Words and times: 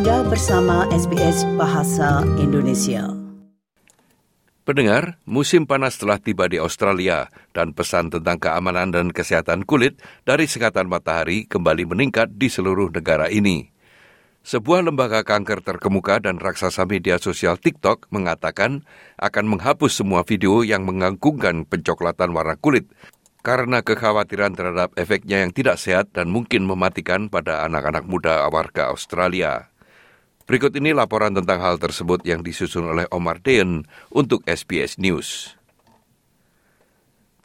Anda 0.00 0.24
bersama 0.24 0.88
SBS 0.88 1.44
Bahasa 1.60 2.24
Indonesia. 2.40 3.04
Pendengar, 4.64 5.20
musim 5.28 5.68
panas 5.68 6.00
telah 6.00 6.16
tiba 6.16 6.48
di 6.48 6.56
Australia 6.56 7.28
dan 7.52 7.76
pesan 7.76 8.08
tentang 8.08 8.40
keamanan 8.40 8.96
dan 8.96 9.12
kesehatan 9.12 9.68
kulit 9.68 10.00
dari 10.24 10.48
sekatan 10.48 10.88
matahari 10.88 11.44
kembali 11.44 11.84
meningkat 11.84 12.32
di 12.32 12.48
seluruh 12.48 12.88
negara 12.88 13.28
ini. 13.28 13.68
Sebuah 14.40 14.88
lembaga 14.88 15.20
kanker 15.20 15.60
terkemuka 15.60 16.16
dan 16.24 16.40
raksasa 16.40 16.88
media 16.88 17.20
sosial 17.20 17.60
TikTok 17.60 18.08
mengatakan 18.08 18.88
akan 19.20 19.52
menghapus 19.52 20.00
semua 20.00 20.24
video 20.24 20.64
yang 20.64 20.88
mengagungkan 20.88 21.68
pencoklatan 21.68 22.32
warna 22.32 22.56
kulit 22.56 22.88
karena 23.44 23.84
kekhawatiran 23.84 24.56
terhadap 24.56 24.96
efeknya 24.96 25.44
yang 25.44 25.52
tidak 25.52 25.76
sehat 25.76 26.08
dan 26.16 26.32
mungkin 26.32 26.64
mematikan 26.64 27.28
pada 27.28 27.68
anak-anak 27.68 28.08
muda 28.08 28.48
warga 28.48 28.88
Australia. 28.88 29.69
Berikut 30.50 30.74
ini 30.74 30.90
laporan 30.90 31.30
tentang 31.30 31.62
hal 31.62 31.78
tersebut 31.78 32.26
yang 32.26 32.42
disusun 32.42 32.90
oleh 32.90 33.06
Omar 33.14 33.38
Dean 33.38 33.86
untuk 34.10 34.42
SBS 34.50 34.98
News. 34.98 35.54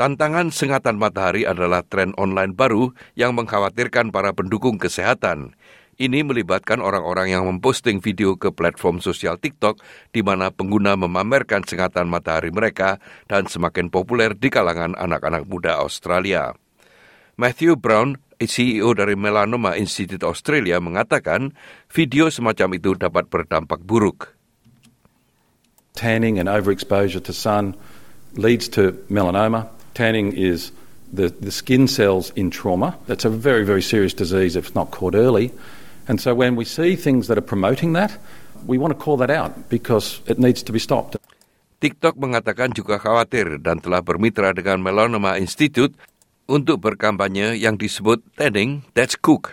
Tantangan 0.00 0.48
sengatan 0.48 0.96
matahari 0.96 1.44
adalah 1.44 1.84
tren 1.84 2.16
online 2.16 2.56
baru 2.56 2.96
yang 3.12 3.36
mengkhawatirkan 3.36 4.08
para 4.08 4.32
pendukung 4.32 4.80
kesehatan, 4.80 5.52
ini 6.00 6.24
melibatkan 6.24 6.80
orang-orang 6.80 7.36
yang 7.36 7.44
memposting 7.44 8.00
video 8.00 8.40
ke 8.40 8.48
platform 8.48 9.04
sosial 9.04 9.36
TikTok 9.36 9.84
di 10.16 10.24
mana 10.24 10.48
pengguna 10.48 10.96
memamerkan 10.96 11.60
sengatan 11.60 12.08
matahari 12.08 12.48
mereka 12.56 12.96
dan 13.28 13.44
semakin 13.44 13.92
populer 13.92 14.32
di 14.32 14.48
kalangan 14.48 14.96
anak-anak 14.96 15.44
muda 15.44 15.76
Australia. 15.76 16.56
Matthew 17.36 17.76
Brown, 17.76 18.16
CEO 18.46 18.94
dari 18.94 19.14
Melanoma 19.18 19.76
Institute 19.76 20.22
Australia 20.22 20.80
mengatakan 20.80 21.52
video 21.90 22.30
semacam 22.30 22.78
itu 22.78 22.94
dapat 22.94 23.28
berdampak 23.28 23.82
buruk. 23.84 24.34
Tanning 25.94 26.42
and 26.42 26.50
overexposure 26.50 27.22
to 27.22 27.32
sun 27.32 27.78
leads 28.34 28.66
to 28.74 28.98
melanoma. 29.06 29.70
Tanning 29.94 30.34
is 30.34 30.74
the, 31.14 31.30
the 31.30 31.54
skin 31.54 31.86
cells 31.86 32.34
in 32.34 32.50
trauma. 32.50 32.98
That's 33.06 33.24
a 33.24 33.30
very, 33.30 33.62
very 33.62 33.82
serious 33.82 34.14
disease 34.14 34.56
if 34.58 34.66
it's 34.66 34.74
not 34.74 34.90
caught 34.90 35.14
early. 35.14 35.54
And 36.10 36.20
so 36.20 36.34
when 36.34 36.56
we 36.56 36.64
see 36.64 36.96
things 36.96 37.28
that 37.28 37.38
are 37.38 37.46
promoting 37.46 37.94
that, 37.94 38.18
we 38.66 38.76
want 38.76 38.92
to 38.92 38.98
call 38.98 39.16
that 39.18 39.30
out 39.30 39.68
because 39.68 40.20
it 40.26 40.38
needs 40.38 40.62
to 40.64 40.72
be 40.72 40.82
stopped. 40.82 41.16
TikTok 41.84 42.16
mengatakan 42.16 42.72
juga 42.72 42.96
khawatir 42.96 43.60
dan 43.60 43.76
telah 43.76 44.00
bermitra 44.00 44.56
dengan 44.56 44.80
Melanoma 44.80 45.36
Institute 45.36 45.92
untuk 46.44 46.84
berkampanye 46.84 47.56
yang 47.56 47.80
disebut 47.80 48.20
Tanning 48.36 48.84
That's 48.92 49.16
Cook. 49.16 49.52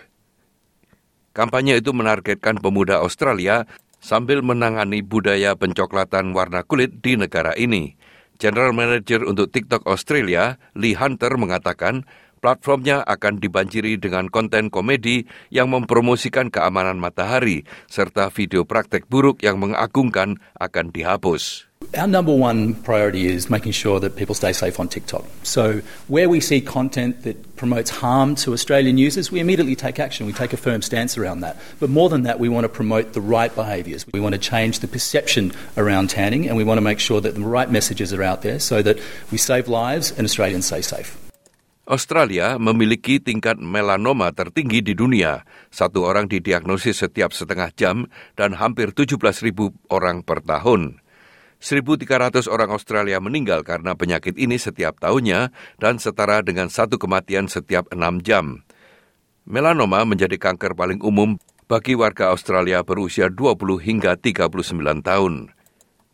Kampanye 1.31 1.79
itu 1.79 1.95
menargetkan 1.95 2.59
pemuda 2.59 2.99
Australia 2.99 3.63
sambil 4.03 4.43
menangani 4.43 4.99
budaya 4.99 5.55
pencoklatan 5.55 6.35
warna 6.35 6.67
kulit 6.67 6.99
di 6.99 7.15
negara 7.15 7.55
ini. 7.55 7.95
General 8.41 8.73
Manager 8.73 9.23
untuk 9.23 9.53
TikTok 9.53 9.85
Australia, 9.85 10.57
Lee 10.73 10.97
Hunter, 10.97 11.37
mengatakan 11.37 12.09
Platformnya 12.41 13.05
akan 13.05 13.37
dibanjiri 13.37 14.01
dengan 14.01 14.25
konten 14.25 14.73
komedi 14.73 15.29
yang 15.53 15.69
mempromosikan 15.69 16.49
keamanan 16.49 16.97
matahari 16.97 17.69
serta 17.85 18.33
video 18.33 18.65
praktek 18.65 19.05
buruk 19.05 19.45
yang 19.45 19.61
akan 19.61 20.85
dihapus. 20.89 21.69
Our 21.93 22.07
number 22.07 22.33
one 22.33 22.73
priority 22.81 23.29
is 23.29 23.49
making 23.49 23.73
sure 23.73 23.99
that 23.99 24.15
people 24.15 24.33
stay 24.33 24.53
safe 24.53 24.79
on 24.79 24.87
TikTok. 24.87 25.25
So, 25.43 25.81
where 26.07 26.29
we 26.29 26.39
see 26.39 26.61
content 26.61 27.21
that 27.29 27.37
promotes 27.57 27.89
harm 27.89 28.33
to 28.41 28.53
Australian 28.53 28.97
users, 28.97 29.29
we 29.29 29.37
immediately 29.37 29.75
take 29.75 29.99
action. 29.99 30.25
We 30.25 30.33
take 30.33 30.53
a 30.53 30.57
firm 30.57 30.81
stance 30.81 31.17
around 31.17 31.41
that. 31.41 31.61
But 31.77 31.89
more 31.89 32.09
than 32.09 32.23
that, 32.23 32.39
we 32.39 32.49
want 32.49 32.65
to 32.65 32.69
promote 32.69 33.13
the 33.13 33.21
right 33.21 33.53
behaviours. 33.53 34.05
We 34.13 34.21
want 34.21 34.33
to 34.33 34.41
change 34.41 34.79
the 34.79 34.87
perception 34.87 35.53
around 35.77 36.09
tanning, 36.09 36.47
and 36.47 36.57
we 36.57 36.63
want 36.63 36.77
to 36.77 36.85
make 36.85 36.97
sure 36.97 37.21
that 37.21 37.35
the 37.35 37.45
right 37.45 37.69
messages 37.69 38.13
are 38.13 38.23
out 38.23 38.41
there 38.41 38.57
so 38.57 38.81
that 38.81 38.97
we 39.29 39.37
save 39.37 39.67
lives 39.67 40.09
and 40.09 40.25
Australians 40.25 40.65
stay 40.65 40.81
safe. 40.81 41.20
Australia 41.89 42.61
memiliki 42.61 43.17
tingkat 43.17 43.57
melanoma 43.57 44.29
tertinggi 44.29 44.85
di 44.85 44.93
dunia. 44.93 45.41
Satu 45.73 46.05
orang 46.05 46.29
didiagnosis 46.29 47.01
setiap 47.01 47.33
setengah 47.33 47.73
jam 47.73 48.05
dan 48.37 48.53
hampir 48.53 48.93
17 48.93 49.17
ribu 49.41 49.73
orang 49.89 50.21
per 50.21 50.45
tahun. 50.45 51.01
1.300 51.61 52.49
orang 52.49 52.69
Australia 52.73 53.17
meninggal 53.17 53.65
karena 53.65 53.97
penyakit 53.97 54.37
ini 54.37 54.61
setiap 54.61 54.97
tahunnya 55.01 55.53
dan 55.81 55.97
setara 55.97 56.45
dengan 56.45 56.69
satu 56.69 57.01
kematian 57.01 57.49
setiap 57.49 57.89
enam 57.89 58.21
jam. 58.21 58.61
Melanoma 59.45 60.05
menjadi 60.05 60.37
kanker 60.37 60.77
paling 60.77 61.01
umum 61.01 61.41
bagi 61.65 61.97
warga 61.97 62.29
Australia 62.29 62.85
berusia 62.85 63.25
20 63.29 63.57
hingga 63.81 64.17
39 64.17 65.01
tahun. 65.01 65.33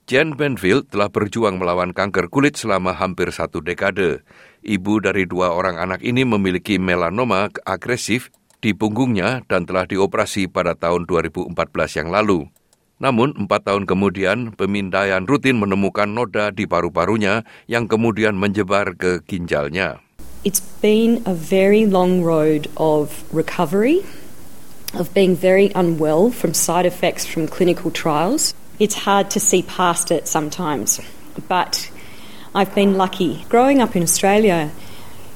Jen 0.08 0.40
Benfield 0.40 0.88
telah 0.88 1.12
berjuang 1.12 1.60
melawan 1.60 1.92
kanker 1.92 2.32
kulit 2.32 2.56
selama 2.56 2.96
hampir 2.96 3.28
satu 3.28 3.60
dekade. 3.60 4.24
Ibu 4.64 5.04
dari 5.04 5.28
dua 5.28 5.52
orang 5.52 5.76
anak 5.76 6.00
ini 6.00 6.24
memiliki 6.24 6.80
melanoma 6.80 7.52
agresif 7.68 8.32
di 8.64 8.72
punggungnya 8.72 9.44
dan 9.52 9.68
telah 9.68 9.84
dioperasi 9.84 10.48
pada 10.48 10.80
tahun 10.80 11.04
2014 11.12 11.52
yang 12.00 12.08
lalu. 12.08 12.48
Namun, 13.04 13.36
empat 13.36 13.68
tahun 13.68 13.84
kemudian, 13.84 14.56
pemindaian 14.56 15.28
rutin 15.28 15.60
menemukan 15.60 16.08
noda 16.08 16.56
di 16.56 16.64
paru-parunya 16.64 17.44
yang 17.68 17.92
kemudian 17.92 18.40
menyebar 18.40 18.96
ke 18.96 19.20
ginjalnya. 19.28 20.00
It's 20.48 20.64
been 20.80 21.20
a 21.28 21.36
very 21.36 21.84
long 21.84 22.24
road 22.24 22.72
of 22.80 23.28
recovery, 23.36 24.08
of 24.96 25.12
being 25.12 25.36
very 25.36 25.68
unwell 25.76 26.32
from 26.32 26.56
side 26.56 26.88
effects 26.88 27.28
from 27.28 27.44
clinical 27.52 27.92
trials. 27.92 28.56
It's 28.80 28.96
hard 28.96 29.32
to 29.32 29.40
see 29.40 29.64
past 29.64 30.12
it 30.12 30.28
sometimes. 30.28 31.00
But 31.48 31.90
I've 32.54 32.74
been 32.76 32.96
lucky. 32.96 33.46
Growing 33.50 33.82
up 33.82 33.96
in 33.96 34.04
Australia, 34.04 34.72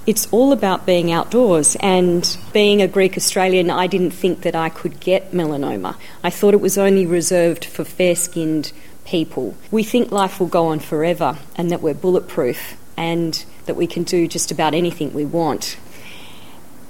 it's 0.06 0.28
all 0.32 0.52
about 0.52 0.86
being 0.86 1.12
outdoors. 1.12 1.76
And 1.80 2.38
being 2.54 2.82
a 2.82 2.88
Greek 2.88 3.18
Australian, 3.18 3.70
I 3.70 3.88
didn't 3.88 4.12
think 4.12 4.42
that 4.42 4.56
I 4.56 4.70
could 4.70 5.00
get 5.00 5.32
melanoma. 5.32 5.96
I 6.24 6.30
thought 6.30 6.54
it 6.54 6.62
was 6.62 6.78
only 6.78 7.06
reserved 7.06 7.66
for 7.66 7.84
fair 7.84 8.16
skinned 8.16 8.72
people. 9.06 9.56
We 9.72 9.84
think 9.84 10.12
life 10.12 10.40
will 10.40 10.48
go 10.48 10.68
on 10.68 10.80
forever 10.80 11.38
and 11.56 11.72
that 11.72 11.82
we're 11.82 11.94
bulletproof 11.94 12.78
and 12.98 13.44
that 13.66 13.76
we 13.76 13.88
can 13.88 14.04
do 14.04 14.28
just 14.28 14.52
about 14.52 14.74
anything 14.74 15.14
we 15.14 15.26
want. 15.26 15.78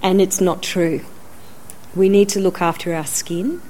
And 0.02 0.22
it's 0.22 0.42
not 0.42 0.64
true. 0.64 1.02
We 1.96 2.10
need 2.10 2.30
to 2.30 2.40
look 2.40 2.62
after 2.62 2.94
our 2.94 3.06
skin 3.06 3.62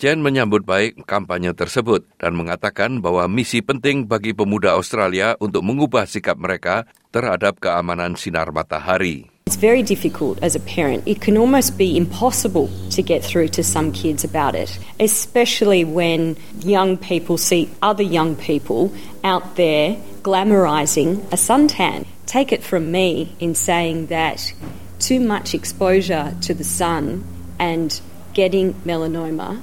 Jen 0.00 0.24
menyambut 0.24 0.64
baik 0.64 1.04
kampanye 1.04 1.52
tersebut 1.52 2.08
dan 2.16 2.32
mengatakan 2.32 3.04
bahwa 3.04 3.28
misi 3.28 3.60
penting 3.60 4.08
bagi 4.08 4.32
pemuda 4.32 4.72
Australia 4.72 5.36
untuk 5.36 5.60
mengubah 5.60 6.08
sikap 6.08 6.40
mereka 6.40 6.88
terhadap 7.12 7.60
keamanan 7.60 8.16
sinar 8.16 8.48
matahari. 8.48 9.28
It's 9.44 9.60
very 9.60 9.84
difficult 9.84 10.40
as 10.40 10.56
a 10.56 10.62
parent. 10.64 11.04
It 11.04 11.20
can 11.20 11.36
almost 11.36 11.76
be 11.76 12.00
impossible 12.00 12.72
to 12.96 13.04
get 13.04 13.20
through 13.20 13.52
to 13.52 13.60
some 13.60 13.92
kids 13.92 14.24
about 14.24 14.56
it, 14.56 14.72
especially 14.96 15.84
when 15.84 16.40
young 16.64 16.96
people 16.96 17.36
see 17.36 17.68
other 17.84 18.00
young 18.00 18.40
people 18.40 18.88
out 19.20 19.60
there 19.60 20.00
glamorizing 20.24 21.20
a 21.28 21.36
suntan. 21.36 22.08
Take 22.24 22.56
it 22.56 22.64
from 22.64 22.88
me 22.88 23.36
in 23.36 23.52
saying 23.52 24.08
that 24.08 24.48
too 24.96 25.20
much 25.20 25.52
exposure 25.52 26.32
to 26.48 26.56
the 26.56 26.64
sun 26.64 27.20
and 27.60 28.00
getting 28.32 28.72
melanoma 28.88 29.60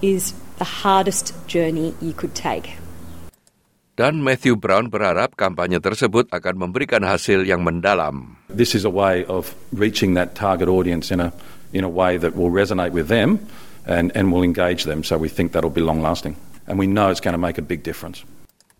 is 0.00 0.36
the 0.60 0.84
hardest 0.84 1.32
journey 1.48 1.96
you 2.00 2.12
could 2.12 2.36
take. 2.36 2.76
Dan 4.00 4.24
Matthew 4.24 4.56
Brown 4.56 4.88
berharap 4.88 5.36
kampanye 5.36 5.76
tersebut 5.76 6.32
akan 6.32 6.56
memberikan 6.56 7.04
hasil 7.04 7.44
yang 7.44 7.60
mendalam. 7.60 8.40
This 8.48 8.72
is 8.72 8.88
a 8.88 8.92
way 8.92 9.28
of 9.28 9.52
reaching 9.76 10.16
that 10.16 10.32
target 10.32 10.72
audience 10.72 11.12
in 11.12 11.20
a 11.20 11.28
in 11.76 11.84
a 11.84 11.92
way 11.92 12.16
that 12.16 12.32
will 12.32 12.48
resonate 12.48 12.96
with 12.96 13.12
them 13.12 13.36
and 13.84 14.08
and 14.16 14.32
will 14.32 14.40
engage 14.40 14.88
them. 14.88 15.04
So 15.04 15.20
we 15.20 15.28
think 15.28 15.52
that'll 15.52 15.68
be 15.74 15.84
long 15.84 16.00
lasting, 16.00 16.40
and 16.64 16.80
we 16.80 16.88
know 16.88 17.12
it's 17.12 17.20
going 17.20 17.36
to 17.36 17.42
make 17.42 17.60
a 17.60 17.66
big 17.66 17.84
difference. 17.84 18.24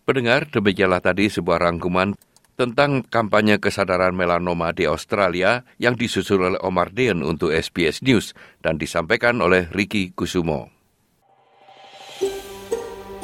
Pendengar, 0.08 0.48
demikianlah 0.48 1.04
tadi 1.04 1.28
sebuah 1.28 1.68
rangkuman 1.68 2.16
tentang 2.56 3.04
kampanye 3.04 3.60
kesadaran 3.60 4.16
melanoma 4.16 4.72
di 4.72 4.88
Australia 4.88 5.68
yang 5.76 6.00
disusul 6.00 6.48
oleh 6.48 6.60
Omar 6.64 6.96
Dean 6.96 7.20
untuk 7.20 7.52
SBS 7.52 8.00
News 8.00 8.32
dan 8.64 8.80
disampaikan 8.80 9.44
oleh 9.44 9.68
Ricky 9.68 10.16
Kusumo. 10.16 10.79